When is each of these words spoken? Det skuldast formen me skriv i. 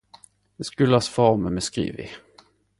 Det 0.57 0.65
skuldast 0.69 1.09
formen 1.17 1.53
me 1.59 1.67
skriv 1.69 1.99
i. 2.07 2.11